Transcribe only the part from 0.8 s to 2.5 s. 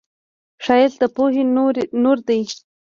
د پوهې نور دی